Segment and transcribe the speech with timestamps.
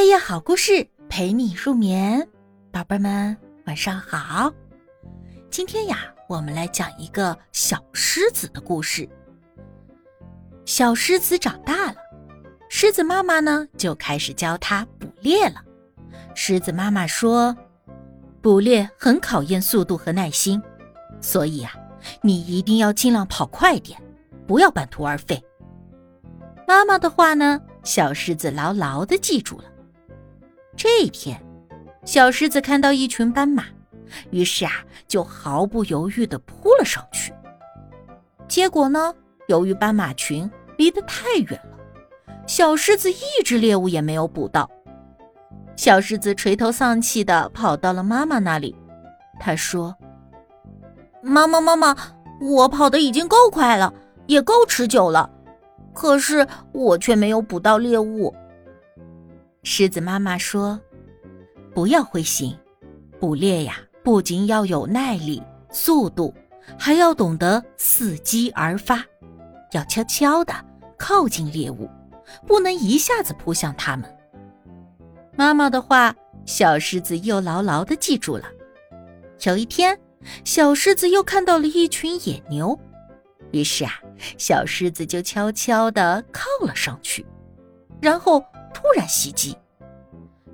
[0.00, 2.26] 夜夜好故事陪你入眠，
[2.72, 4.50] 宝贝们晚上好。
[5.50, 9.06] 今天呀，我们来讲一个小狮子的故事。
[10.64, 11.96] 小狮子长大了，
[12.70, 15.62] 狮子妈妈呢就开始教它捕猎了。
[16.34, 17.54] 狮子妈妈说，
[18.40, 20.62] 捕猎很考验速度和耐心，
[21.20, 21.74] 所以啊，
[22.22, 24.00] 你一定要尽量跑快点，
[24.46, 25.44] 不要半途而废。
[26.66, 29.64] 妈妈的话呢，小狮子牢牢的记住了。
[30.82, 31.38] 这一天，
[32.06, 33.64] 小狮子看到一群斑马，
[34.30, 34.72] 于是啊，
[35.06, 37.34] 就毫不犹豫地扑了上去。
[38.48, 39.14] 结果呢，
[39.46, 41.76] 由于斑马群离得太远了，
[42.46, 44.70] 小狮子一只猎物也没有捕到。
[45.76, 48.74] 小狮子垂头丧气地跑到了妈妈那里，
[49.38, 49.94] 他说
[51.20, 51.94] ：“妈妈，妈妈，
[52.40, 53.92] 我跑得已经够快了，
[54.26, 55.28] 也够持久了，
[55.92, 58.34] 可是我却没有捕到猎物。”
[59.62, 60.80] 狮子妈妈说
[61.74, 62.56] ：“不要灰心，
[63.18, 66.34] 捕猎呀，不仅要有耐力、速度，
[66.78, 69.04] 还要懂得伺机而发，
[69.72, 70.54] 要悄悄地
[70.98, 71.90] 靠近猎物，
[72.46, 74.16] 不能一下子扑向它们。”
[75.36, 76.14] 妈妈的话，
[76.46, 78.44] 小狮子又牢牢地记住了。
[79.42, 79.98] 有一天，
[80.42, 82.78] 小狮子又看到了一群野牛，
[83.50, 83.92] 于是啊，
[84.38, 87.26] 小狮子就悄悄地靠了上去，
[88.00, 88.42] 然后。
[88.80, 89.54] 突然袭击，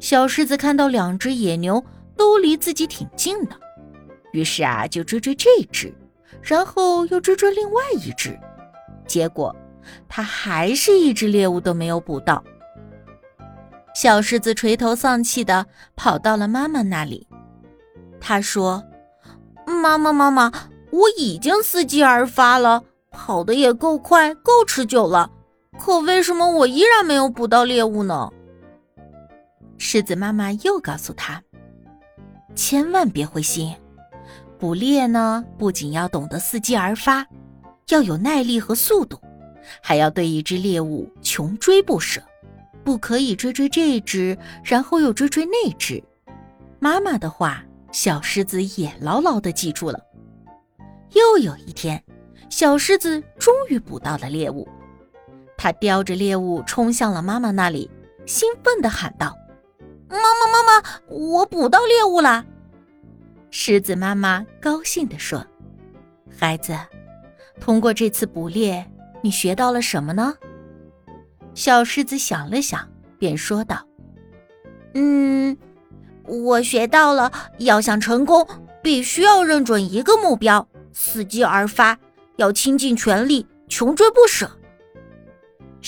[0.00, 1.82] 小狮子看到两只野牛
[2.16, 3.56] 都离自己挺近的，
[4.32, 5.94] 于是啊就追追这只，
[6.42, 8.36] 然后又追追另外一只，
[9.06, 9.54] 结果
[10.08, 12.42] 他还是一只猎物都没有捕到。
[13.94, 17.28] 小狮子垂头丧气的跑到了妈妈那里，
[18.20, 18.82] 他说
[19.64, 20.52] ：“妈妈，妈妈，
[20.90, 25.30] 我已经伺机而发了，跑得也够快，够持久了。”
[25.78, 28.30] 可为什么我依然没有捕到猎物呢？
[29.78, 31.42] 狮子妈妈又告诉他
[32.56, 33.74] ：“千万别灰心，
[34.58, 37.26] 捕猎呢不仅要懂得伺机而发，
[37.90, 39.20] 要有耐力和速度，
[39.82, 42.20] 还要对一只猎物穷追不舍，
[42.82, 46.02] 不可以追追这只，然后又追追那只。”
[46.80, 47.62] 妈妈的话，
[47.92, 50.00] 小狮子也牢牢的记住了。
[51.12, 52.02] 又有一天，
[52.50, 54.66] 小狮子终于捕到了猎物。
[55.66, 57.90] 他叼着猎物冲向了妈妈那里，
[58.24, 59.36] 兴奋地喊道
[60.08, 62.46] ：“妈妈，妈妈，我捕到猎物了！”
[63.50, 65.44] 狮子妈妈高兴地说
[66.38, 66.72] ：“孩子，
[67.58, 68.88] 通过这次捕猎，
[69.22, 70.34] 你学到了什么呢？”
[71.52, 72.88] 小狮子想了想，
[73.18, 73.84] 便说道
[74.94, 75.58] ：“嗯，
[76.22, 78.46] 我学到了，要想成功，
[78.84, 81.98] 必须要认准一个目标，伺机而发，
[82.36, 84.48] 要倾尽全力，穷追不舍。”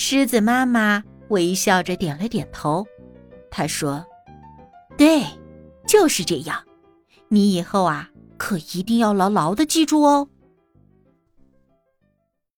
[0.01, 2.87] 狮子妈妈微笑着点了点头，
[3.51, 4.05] 她说
[4.97, 5.25] ：“对，
[5.85, 6.63] 就是这样。
[7.27, 10.29] 你以后啊，可一定要牢牢的记住哦。”